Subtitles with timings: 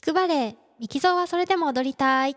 [0.00, 2.34] 聞くバレエミキゾーはそれでも踊りたい。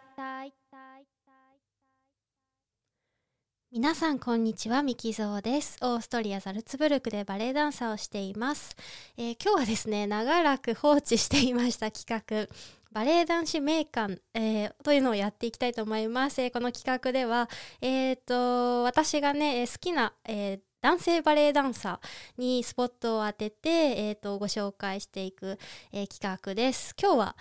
[3.72, 5.78] 皆さんこんにちはミキゾーです。
[5.81, 8.76] オーストリアザルツブルクでバレエダンサーをしています、
[9.15, 12.54] えー、今日はですね長らく放置していました企画。
[12.91, 17.50] バレエ男子名鑑、えー、というのをやっていきたいと思います、えー、この企画では
[17.80, 25.58] えっ、と私がね好きな、えー男性バレエダンサーにスポットを当てて、えーと、ご紹介していく、
[25.94, 26.94] えー、企画です。
[27.02, 27.36] 今日は、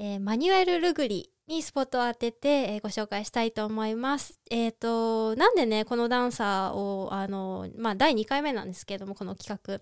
[0.00, 4.40] えー、マニュエル・ルグリにスポットを当てて、えー、ご紹介したいと思います。
[4.50, 9.78] えっ、と、なんでね、このダンサーを、あの、まあ、第2回目なんですけども、この企画。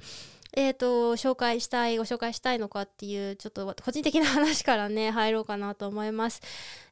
[0.52, 6.43] えっ、と、紹介したい、ご紹介したいのかっていう、ちょっと個人的な話からね、入ろうかなと思います。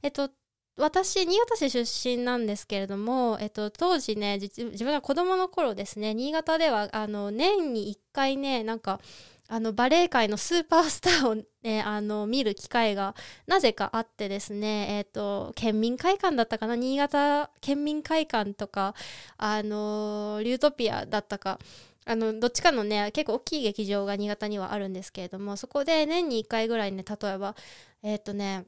[0.01, 0.31] えっ、と、
[0.77, 9.01] 私新潟市出身なんですけれども、えっと、当時ね自分が子供の頃ですね新潟ではあの年に1回ねなんか
[9.47, 13.15] あのバレエ界のスーパースターを、ね、あの見る機会が
[13.47, 18.95] なぜかあってですね、えっと、県民会館だったかな新潟県民会館とか
[19.37, 21.59] あのリュートピアだったか
[22.07, 27.55] あのどっちかのね結構大きい劇場が新潟にはあるんですけれどもそこで年に1回ぐらいね例えば
[28.03, 28.67] えっ、とね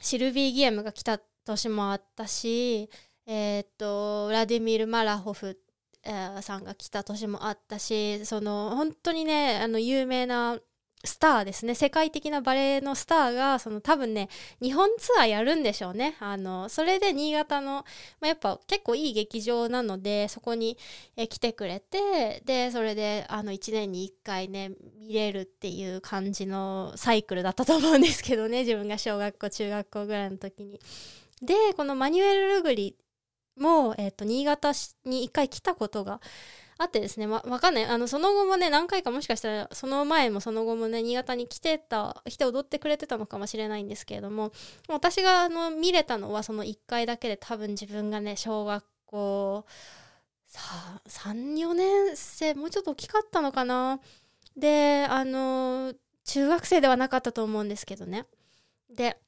[0.00, 2.88] シルビー・ギエムが来た年もあったし、
[3.26, 5.58] えー、っとウラディミール・マラホフ、
[6.04, 10.58] えー、さんが来た年もあったしその本当にねあの有名な
[11.04, 11.74] スターですね。
[11.74, 14.28] 世界的なバレエのスターがその多分ね
[14.60, 16.16] 日本ツアーやるんでしょうね。
[16.18, 17.84] あのそれで新潟の、
[18.20, 20.76] まあ、やっぱ結構いい劇場なのでそこに
[21.16, 28.60] え来てくれてでそれであの1年に1回ね見れるっていう感じのサイクルだったと思うんですけどね。
[28.60, 30.80] 自分が小学校中学校ぐらいの時に。
[31.40, 32.96] でこのマニュエル・ルグリ
[33.56, 34.72] も、えーと新潟
[35.04, 36.20] に1回来たことが
[36.78, 37.84] あってですね、わ、わかんない。
[37.84, 44.52] あの、その後もね、何回かもしかしたら、その前もその後もね、新潟に来てた、来て踊ってくれてたのかもしれないんですけれども、
[44.88, 49.64] 私があの、見れたのはその1回だけで多分自分がね、小学校、
[50.46, 54.00] さあ、3、4年生、もうちょっと大きかったのかな。
[54.56, 55.94] で、あの、
[56.24, 58.26] 中学生ではなかったと思うんですけどね。
[58.88, 59.18] で、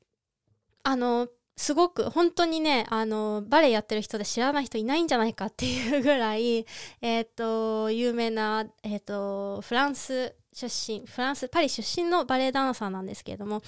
[0.84, 1.28] あの、
[1.60, 6.64] すごく本当にねあのバレエやってる人で知らない人いないんじゃないかっていうぐらい、
[7.02, 13.62] えーと、有名な、えーとフランス出身フランスパリ出身のバレエダンサーなんですけれども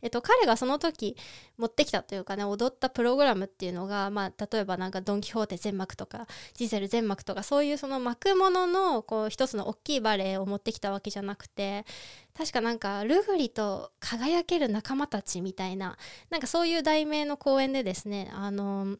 [0.00, 1.16] えっと、彼がその時
[1.56, 11.84] 持ってきたというかね踊ったプログラムっていうのが、まあ、例えばなんかドン・キホーテ全幕とかジゼル全幕とかそういうその幕もののこう一つの大きいバレエを持ってきたわけじゃなくて
[12.38, 15.98] 確かなんかルフリと輝ける仲間たちみたいな
[16.30, 18.96] なんかそういう題名の公演でですねあの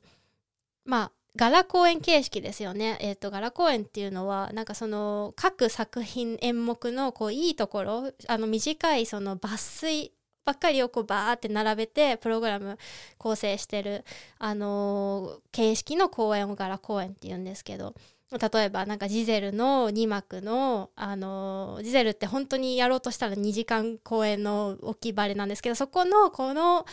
[0.84, 2.99] まあガラ公演形式ですよね。
[3.00, 10.12] えっ、ー、と、ガラ公演っていうのは、なんかその、各作品演目の、こう、いいところ、あの、短い、その、抜粋
[10.49, 12.78] ばっかりをこうバーって並べてプログラム
[13.19, 14.03] 構成してる、
[14.38, 17.94] あのー、形式の公演を柄公演って言うんですけど
[18.31, 26.84] 例えばなんかジゼルの2幕の、あの、ジゼルって本当にやろうとしたら2時間公演の大きいバレなんですけどそこのこの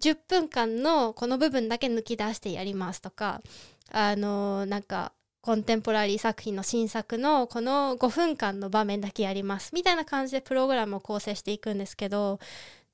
[0.00, 3.40] 10分間のこの部分だけ抜き出してやりますとか
[3.92, 5.12] あのー、なんか
[5.42, 12.38] コンテンポラリー作品の新作のこの5分間の場面だけやりますみたいな感じでプログラムを構成していくんですけど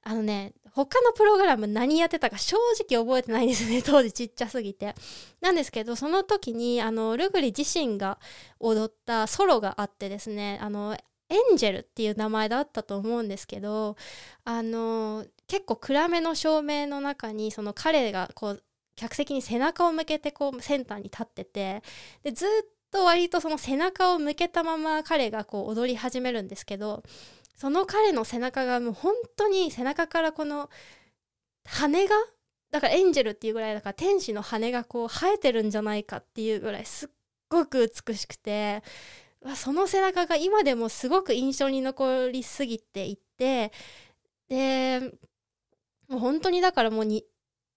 [0.02, 0.52] あのね
[0.84, 4.94] 他のプログラム何やってたか正直覚えてないんですね 当時ちっちゃすぎて。
[5.40, 8.18] なんですけどその時にあのルグリ自身が
[8.60, 10.94] 踊ったソロがあってですねあの
[11.28, 13.96] エンジェルっていう名前だったと思うんですけど
[14.44, 18.62] あの結構暗めの照明の中にその彼がこう
[18.96, 21.82] 客席に背中を向けてこうセンターに立ってて
[22.22, 22.48] でずっ
[22.90, 27.02] と割とその背中を向けたまま彼がこう踊り始めるんですけど
[27.56, 30.68] その彼の背中がもう本当に背中からこの
[31.64, 32.14] 羽が
[32.70, 37.08] だからエンジェルっていうぐらいだから天使の羽がこう生えてるんじゃないかっていうぐらいすっ
[37.48, 38.82] ごく美しくて
[39.54, 43.72] その背中が今でもすごく印象に残りすぎていて
[44.48, 45.00] で
[46.08, 47.24] もう本当にだからもうに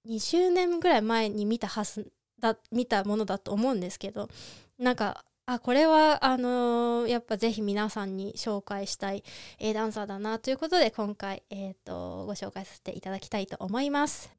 [0.07, 4.29] 20年ぐらい前に見たはずだ見たものだと思うんですけど
[4.77, 9.23] なんかあこれはあのー、やっぱぜひ皆さんに紹介したい、
[9.57, 14.31] えー、ダンサーだなということで今回、えーと、ご紹介させていただきたいと思います。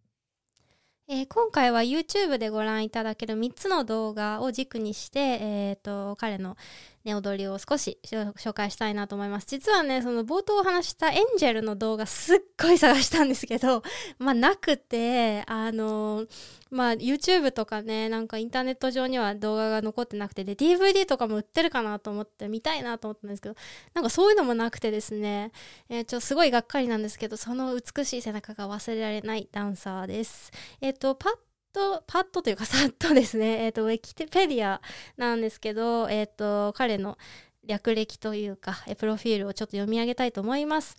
[1.09, 6.57] えー、今回は YouTube でご覧いただける3つの動画を軸にして、えーと、彼の
[7.05, 9.47] ね、踊りを少し紹介したいなと思います。
[9.47, 13.83] 実はね、その冒頭お話したエンジェルの動画すっごい探したんですけど、
[14.19, 16.27] まあなくて、あの
[16.71, 23.55] まあ YouTube とかね、なんかインターネット上には動画が残ってなくて、で、DVD とかも売ってるかなと思って見たいなと思ったんですけど、
[23.95, 25.53] なんかそういうのもなくてですね、
[25.89, 30.51] えー、ちょすごいがっかりなんですけど、その美しい背中が忘れられないダンサーです。
[30.83, 31.33] えっ、ー、と、パッ
[31.73, 34.81] と、パッとというかさっとですね、 え、ー、と、ウィキペディア
[35.17, 37.19] なんですけど、え、ー、と、彼の
[37.65, 40.97] 略歴というか、プロフィールをちょっと読み上げたいと思います。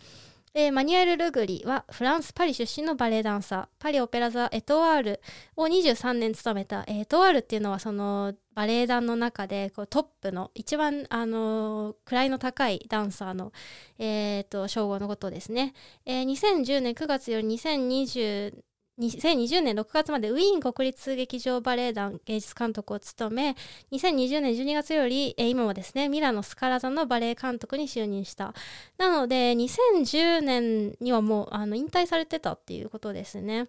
[0.54, 3.68] えー、マニュエル・ルグリはフランス・パリ出身のバレエダンサー。
[3.80, 5.22] パリ・オペラ座エトワール
[5.56, 13.54] を23年務めた、エトワールっていうのはそのバレエ団の中でトップの一番、あのー、位の高いダンサーの、
[13.98, 15.74] えー、称号のことですね、
[16.06, 18.54] えー、2010年9月より2020
[19.02, 23.56] 2020年6月までウィーン国立劇場バレエ団芸術監督を務め
[23.92, 28.54] 2020年12月より、今もですねミラノ・スカラ座のバレエ監督に就任した。
[28.98, 33.68] なので2010年にはもうあの引退されてたっていうことですね。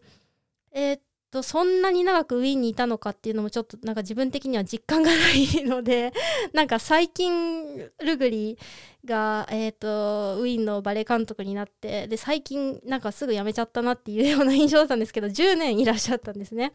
[0.72, 1.00] えー、
[1.32, 6.12] とそんなに長くウィーンにいたのかっていうのもちょっとなんか自分的には実感がないので
[6.52, 8.58] なんか最近ルグリ
[9.04, 16.72] が、えーと、ウィーンのバレエ監督になってで最近なんかすぐ辞めちゃったなっていうような印象だったんですけど10年いらっしゃったんですね。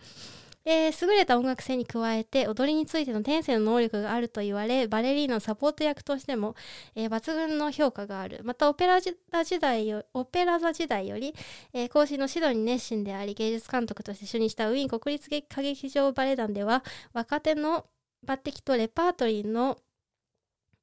[0.70, 6.56] えー、優れた音楽性に加えて踊りについての天性の能力があると言われバレリーナのサポート役としても、
[6.94, 8.42] えー、抜群の評価がある。
[8.44, 9.16] またオペラ時
[9.62, 11.34] 代よオペラ座時代より、
[11.72, 16.84] えー、講師の指導に熱心であり芸術監督として就任したウィーン国立歌劇場バレエ団では
[17.14, 17.86] 若手の
[18.28, 19.78] 抜擢とレパートリーの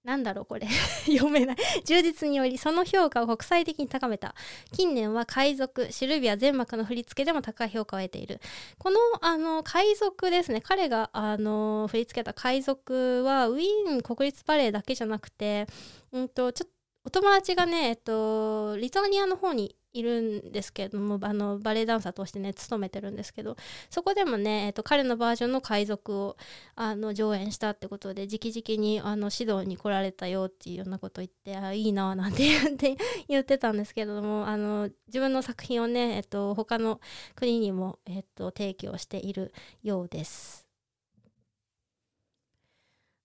[0.05, 0.69] なんだろうこれ。
[1.07, 1.57] 読めない。
[1.85, 4.35] 充実によりその評価を国際的に高めた。
[4.73, 8.41] 近年は海賊シルビア全幕の振り付けでも高い評価を得ている。
[8.79, 10.61] このあの海賊ですね。
[10.61, 15.67] 彼があの振り付けた海賊はウィーン国立バレエだけじゃなくて、
[16.13, 16.75] うんと、ちょっと
[17.07, 23.57] お友達がね、えっと、リトアニアの方にいるんですけれどもあのバレエダンサーとしてね勤めてるんですけど
[23.89, 26.37] そこでもね、えっと、彼のバージョンの海賊を
[26.75, 32.97] あの上演したってことで直々にあの指導に来られたよっていうようなこと言ってあいいななんて言って
[33.29, 37.01] 言ってたんですけれどもあの自分の作品をね、えっと、他の
[37.37, 40.65] 国にも、えっと、提供しているようです。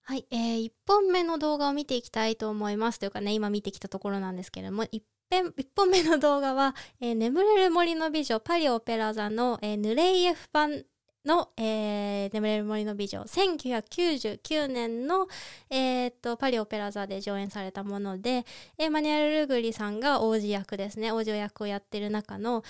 [0.03, 10.83] はい、えー、1本目の動画を見ていきたいと思いますというかね今見てきたところなんですけれども1 1本目の動画は、えー、眠れる森の美女パリオペラ座の、えー、ヌレイエフ版
[11.23, 15.27] の、えー、眠れる森の美女1999年の、
[15.69, 18.43] えー、パリオペラ座で上演されたもので、
[18.91, 22.63] マニュエル・ルグリさんが王子役ですね王子役をやってる中の、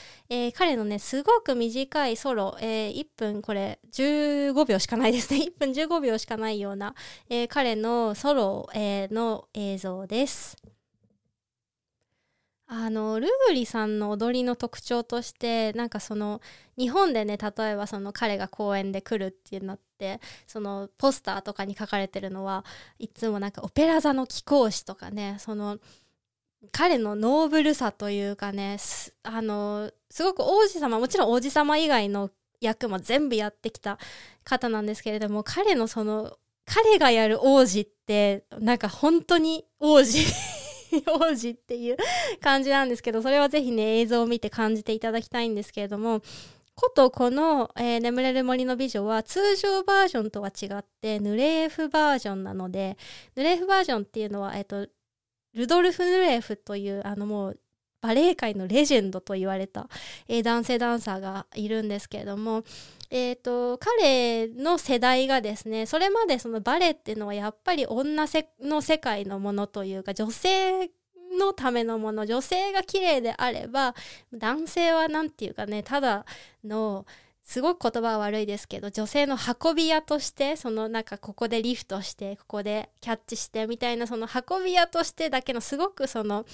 [0.53, 6.93] 彼のねすごく短いソロ、えー、1分これ15秒しかないですね 1分15秒しかないような、
[7.47, 10.57] 彼のソロ、の映像です。
[12.71, 16.39] あのルーリさんの踊りの特徴としてなんかその
[16.77, 22.63] 日本でね例えばその彼が公演で来るってなってそのポスターとかに書かれてるのは
[22.99, 25.79] いつもなんかオペラ座の貴公子とかねその
[26.71, 28.77] 彼のノーブルさというかね
[29.23, 32.29] あのすごく王子様もちろん王子様以外の
[32.61, 33.97] 役も全部やってきた
[34.43, 40.58] 方なんですけれども彼のその彼がやる王子ってなんか本当に王子
[41.07, 41.97] 王子っていう
[42.41, 46.21] 感じなんですけどそれはぜひね映像を見て感じていただきたいんですけれども
[46.75, 52.97] ことこの、えー、眠れる森の美女は通常バージョンとは違ってヌレーフバージョンなので
[53.35, 54.87] ヌレーフバージョンっていうのは、えーと、
[55.53, 57.59] ルドルフ・ヌレーフというあのもう
[58.01, 59.87] バレエ界のレジェンドと言われた、
[60.27, 62.63] えー、男性ダンサーがいるんですけれども、
[63.09, 68.25] えーと、彼の世代がですねそれまでそのバレエっていうのはやっぱり女
[68.61, 70.89] の世界のものというか女性
[71.37, 73.95] のためのもの女性が綺麗であれば
[74.33, 76.25] 男性は何て言うかねただ
[76.63, 77.05] の
[77.43, 86.45] すごく言葉は悪いですけど女性の運び屋としてそのなんかここでリフトしてここでキャッチしてみたいなその運び屋としてだけのすごくその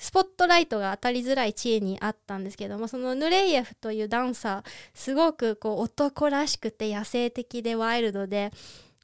[0.00, 8.50] スポットライトが当たりづらい地位にあったんですけどもそのヌレイエフというダンサーすごくこう男らしくて野生的でワイルドで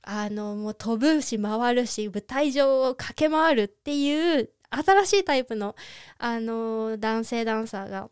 [0.02, 5.76] あのもう飛ぶし回るし舞台上を駆け回るっていう新しいタイプの
[6.18, 8.08] あの男性ダンサーが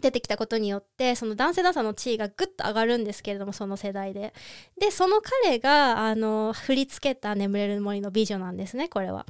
[0.00, 4.34] 出てきたことによってその男性ダンサーの地位がぐっと上がるんですけれどもその世代で
[4.80, 9.26] でその彼があの振り付けた「眠れる森の美女」なんですねこれは。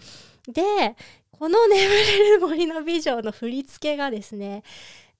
[0.48, 0.96] で
[1.32, 4.62] この眠れる森の美女の振り付けがですね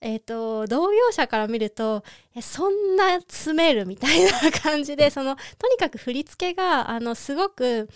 [0.00, 2.02] えっ、ー、と同業者から見ると
[2.34, 4.30] えそんな詰めるみたいな
[4.62, 7.88] 感じでそのとにかく振り付けがあのすごく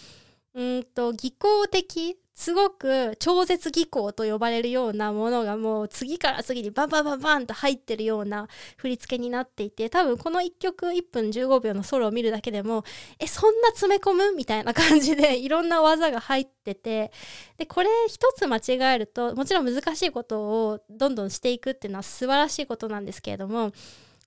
[0.55, 12.85] うんと技巧的すごく超絶技巧と呼ばれるようなものがもう次から次にバンバンバンバンと入ってるような振り付けになっていて多分この1曲1分15秒のソロを見るだけでも
[13.21, 14.33] えそんな詰め込む？
[14.35, 17.13] みたいな感じで いろんな技が入ってて
[17.57, 23.71] でこれ一つ間違えるともちろん難しいことをどんどんしていくっていうのは素晴らしいことなんですけれども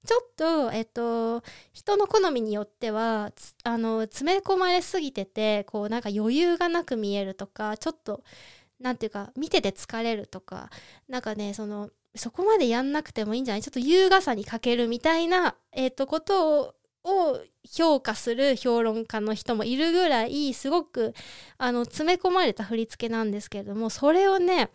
[0.05, 3.31] ちょっと、えっと、人の好みによっては
[3.63, 8.23] あの詰め込まれすぎててこうなんか余裕がなく見えるとかちょっと
[8.79, 10.69] なんていうか見てて疲れるとか
[11.07, 13.61] なんかねそのそこまでやんなくてもいいんじゃない？
[13.61, 16.73] ちょっと優雅さに欠けるみたいな、えっと、ことを
[17.09, 21.13] を評価する評論家の人もいるぐらいすごく
[21.57, 24.71] あの詰め込まれた振り付けなんですけれどもそれをね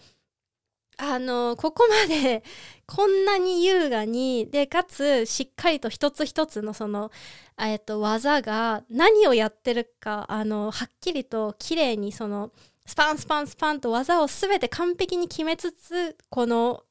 [0.99, 2.43] あのここまで
[2.87, 7.11] こんなに優雅にでかつしっかりと一つ一つのその、
[7.59, 12.53] えっと、技が何をやってるかあのはっきりと綺麗にその
[12.87, 16.85] スパンスパンスパンと技を全て完璧に決めつつこの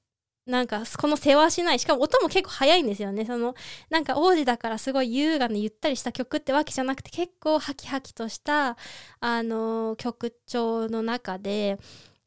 [0.47, 1.79] なんかこのせわしない。
[1.79, 3.25] しかも音も結構速いんですよね。
[3.25, 3.55] その
[3.89, 8.75] なんか王子だからすごい優雅なゆったりした曲ってわけじゃなくて結構ハキハキとした
[9.19, 11.77] あの曲調の中で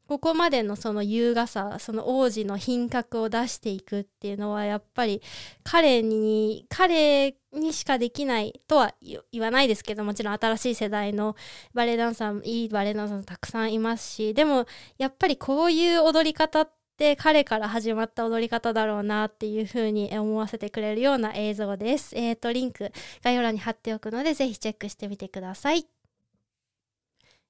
[0.07, 5.21] ここまでのその優雅さその王子の品格を出していくっていうのはやっぱり
[5.63, 11.35] 彼に彼にしかできないとは言わないですけどもちろん新しい世代の
[11.73, 22.15] バレエダンサーいいバレエダンサーたくさんいますしでもやっぱりこういう踊り方って彼から始まった踊り方だろうなっていう風に思わせてくれるような映像です。
[22.15, 22.91] えっ、ー、とリンク
[23.23, 25.94] 概要欄に貼っておくのでぜひチェックしてみてください。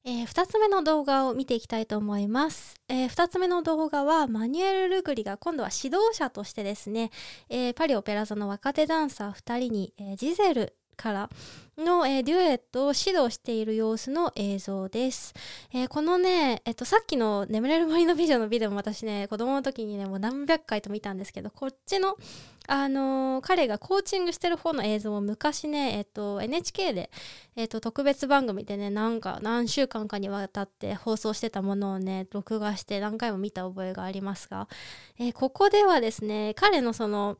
[0.08, 7.10] えー、2つ目の動画を見ていきたいと思います、えー、2つ目の動画はマニュエル・ルグリが今度は指導者としてですね、
[7.50, 11.30] えー、パリオペラ座の若手ダンサー2人に、えー、ジゼルから
[11.78, 15.34] の、えー、デュエットを指導している様子の映像です。
[15.74, 22.18] えー、このね、えっと、さっきの眠れる森の美女のビデオも私ね、子供の時にね、もう何百回と見たんですけど、こっちの、
[22.68, 27.12] あのー、彼がコーチングしてる方の映像を昔ね、えっと、NHK で、
[27.58, 34.70] えっと、特別番組でね、なんか何週間かにわたって放送してたものをね、録画して何回も見た覚えがありますが、
[35.20, 37.38] え、ここではですね、彼のその、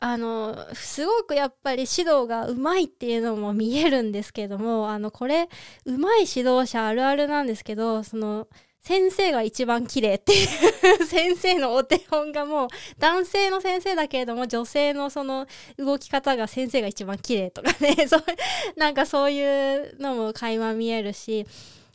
[0.00, 5.48] あのすごくやっぱり指導がうまいっていうのも見えるんですけどもあのこれ
[5.86, 8.48] うまい指導者あるあるなんですけどその
[8.80, 10.48] 先生が一番綺麗っていう
[11.06, 15.46] 先生のお手本がもう男性の先生だけれども女性のその
[15.78, 18.24] 動き方が先生が一番綺麗とかね そう
[18.76, 19.40] なんかそうい
[19.76, 21.46] うのも垣間見えるし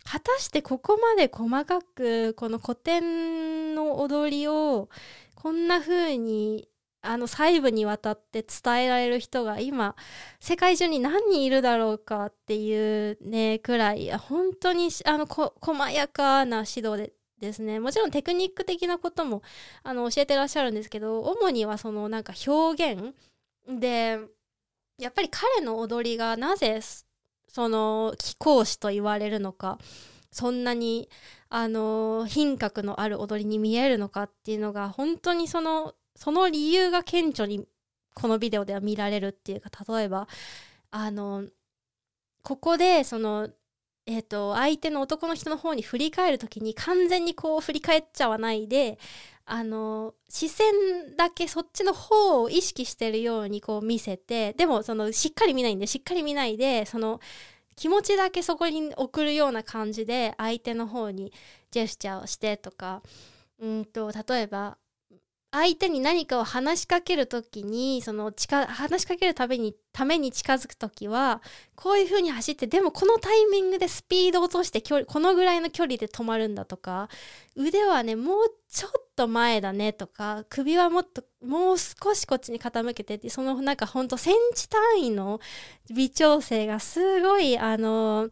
[0.05, 4.88] 果たしてここまで細かくこの古典の踊りを
[5.36, 6.69] こんな風に
[7.07, 9.95] あの細部にわたって伝えられる人が今
[10.39, 17.79] 世界中に何人いるだろうかっていうねくらい本当にあのこ細やかな指導でですね。
[17.79, 19.43] もちろんテクニック的なことも
[19.83, 23.13] あの教えてらっしゃるんですけど主にはそのなんか表現
[23.69, 24.19] で
[24.97, 26.79] やっぱり彼の踊りがなぜ
[27.47, 29.77] その貴公子と言われるのか
[30.31, 31.09] そんなに
[31.49, 37.65] あの品格のある踊りに見えるのかっていうのが本当にそのその理由が顕著に
[38.13, 40.27] このビデオでは見られるっていうか例えば
[40.91, 41.45] あの
[42.41, 43.50] ここでその
[44.09, 48.97] えーと、相手の男の人の方に振り返る時に完全にこう振り返っちゃわないで
[49.45, 50.74] あの視線
[51.17, 57.19] だけそっちの方を意識してるようにこう見せてでもそのしっかり見ないんでしっかり見ないでその
[57.75, 61.33] 気持ちだけそこに送るような感じで相手の方に
[61.71, 63.01] ジェスチャーをしてとか
[63.59, 64.77] うんと例えば
[65.51, 71.41] 相手に何かを話しかける時にその近話しかけるためにために近づく時は
[71.75, 77.07] こういう風に走ってでもこのタイミングでスピードを落として距離このぐらいの距離で止まるんだとか
[77.55, 85.39] 腕はねもうちょっと前だねとか首はもっともう少しこっちに傾けてってそのなんかほんとセンチ単位の
[85.95, 88.31] 微調整がすごいあのー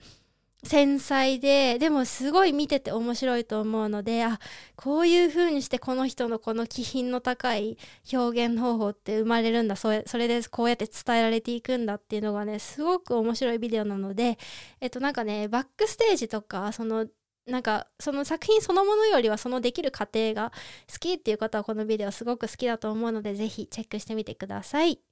[0.66, 4.40] 繊細ででもすごい見てて面白いと思うのであ
[4.76, 7.78] こういう風にしてこの人のこの気品の高い
[8.12, 14.38] 表現方法って生まれるんだそれそれでこうやって伝えられていくんだっていうのがねすごく面白いビデオなので
[14.82, 17.06] えっとなんかねバックステージとかその
[17.48, 20.52] なんかその作品そのものよりはそのできる過程が
[20.92, 25.05] 好きっていう方はこのビデオすごく好きだと思うのでぜひチェックしてみてください。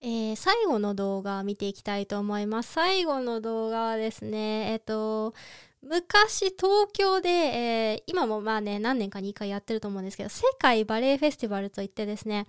[0.00, 2.72] えー、最後の動画を見ていきたいと思います。
[2.72, 5.34] 最後の動画はですね、えっ、と、
[5.82, 12.46] 昔東京で、えー、今もまあね何年かに1回やってると思うんですけど世界バレエフェスティバルといってですね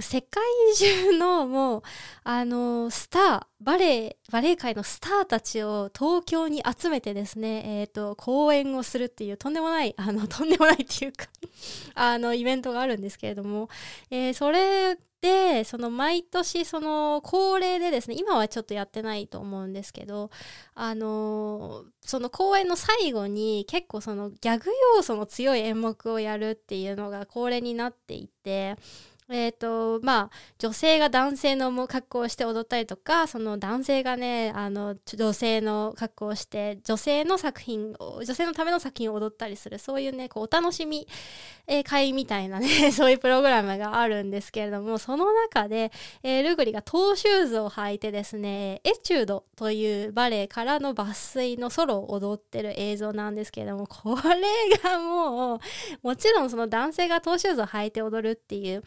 [0.00, 0.42] 世界
[0.76, 1.82] 中のもう
[2.22, 11.24] あのスターバレエバレエ界のスターたちを東京に集めてですね、えーと、公演をするっていうとんでもないあのとんでもないっていうか
[11.94, 13.70] あのイベントがあるんですけれども、
[14.10, 20.30] えー、それでその毎年その恒例でですね今はちょっとやってないと思うんですけど
[20.74, 28.76] あのその公演の最後に結構そのギャグ要素の強い演目をやるっていうのが恒例になっていて
[29.30, 41.06] え、ー、とまあ女性が男性の格好をして踊ったりとかその男性がねあの女性の格好をして女性の作品を女性のための作品を踊ったりするそういうねこうお楽しみ、
[41.66, 45.92] えー、会みたいなね そういうプログラムがあるんですけれどもその中で、
[46.22, 55.58] えー、ルグリがトーシューズを履いてですねエチュードというバレエからの抜粋のソロを踊ってる映像なんですけれどもこれがもう
[56.02, 58.82] もちろんその男性がトーシューズを履いて踊るっていう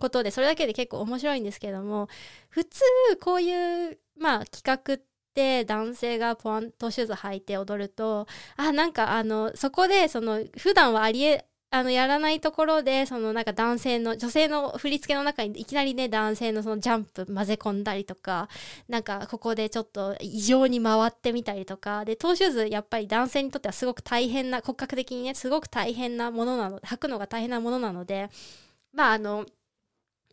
[0.00, 2.08] ことでそれだけで結構面白いんですけども
[2.48, 2.80] 普通
[3.20, 5.00] こういうまあ企画っ
[5.34, 8.26] て男性がポワントシューズ履いて踊ると
[8.56, 18.48] あなんかあのそこでその普段はありえあのやらないところでそのなんか男性の女性の振り付けの中にいきなりね男性のそのジャンプ混ぜ込んだりとか
[18.88, 28.30] なんかここでちょっと異常に回ってみたりとかでトーシューズやっぱり男性にとってはすごく大変な骨格的にねすごく大変なものなの履くのが大変なものなので
[28.92, 29.46] まああの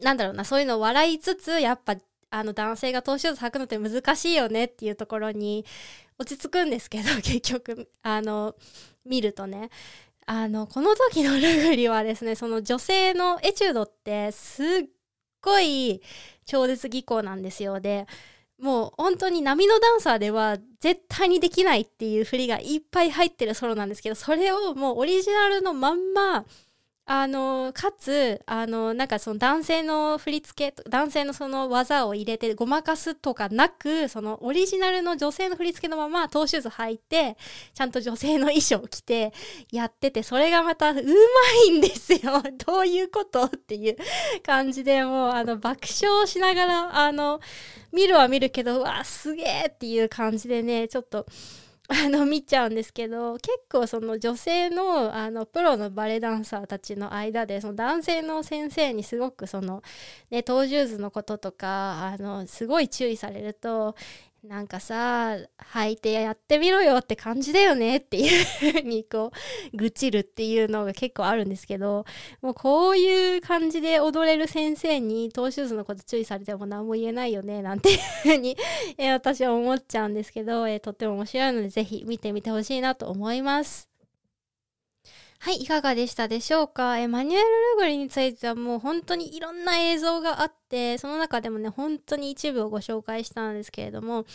[0.01, 1.95] なんだろうな、そういうのを笑いつつ、やっぱ、
[2.29, 5.65] あの男性がトーシューズ履くのって難しいよねっていうところに
[6.19, 8.55] 落ち着くんですけど、 結局、あの、
[9.05, 9.69] 見るとね。
[10.25, 14.67] あの、この時のルグリはですね、その女性のエチュードってすっ
[15.41, 16.01] ごい
[16.45, 17.79] 超絶技巧なんですよ。
[17.79, 18.07] で、
[18.59, 26.45] もう本当に波のダンサーでは絶対にできないっていう振りがいっぱい入ってるソロなんですけど、それをもうオリジナルのまんま、
[27.09, 37.37] あのかつあのなんかその男性の振り付け男性のその技を入れてごまかすとかなくそのオリジナルの女性の振り付けのままトーシューズ履いて
[37.73, 39.31] ちゃんと女性の衣装着て
[39.71, 41.01] やっててそれがまたうま
[41.69, 43.97] いんですよ どういうことっていう
[44.45, 47.39] 感じでもうあの爆笑しながらあの
[47.93, 51.25] 見るは見るけどうわすげえっていう感じでねちょっと。
[51.89, 59.81] あの見ちゃうんですけど結構その女性のあのプロのバレエダンサーたちの間でその男性の先生にすごくその
[60.29, 63.95] ねトージューズのこととかあのすごい注意されると
[64.43, 65.37] なんかさ
[65.73, 69.31] 履いてやってみろよって感じだよねっていうふうにこ
[69.73, 72.05] う愚痴るっていうのが結構あるんですけど
[72.41, 78.55] もうこういう感じで踊れる先生にトーシューズのこと注意されても何も言えないよねなんていうふうに
[78.97, 83.96] え私は思っちゃうんですけど、えとっても面白いのでぜひ見てみてほしいなと思います。
[85.39, 86.97] はい、いかがでしたでしょうか？
[86.97, 87.47] えマニュエル・ル
[87.77, 94.25] グリについてはもう本当にいろんな映像があって、その中でもね、本当に一部をご紹介したんですけれども、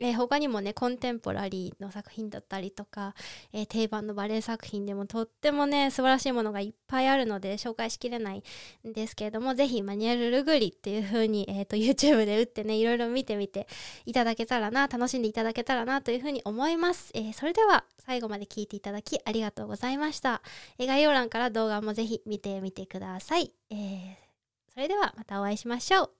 [0.00, 3.14] えー、他にもねコンテンポラリーの作品だったりとか、
[3.52, 8.42] えー、定番のバレエ作品でもとってもね素晴らしいものがいっぱいあるので紹介しきれない
[8.88, 13.66] んですけれどもぜひマニュアル・ルグリっていう風に、えーと、YouTube で打ってねいろいろ見てみて
[14.06, 20.40] いただけたらな楽しんでいただけたらなという風に思います、えー、それでは最後まで聞いていただきありがとうございました、
[20.78, 24.16] え概要欄から動画もぜひ見てみてください、え
[24.72, 26.17] それではまたお会いしましょう。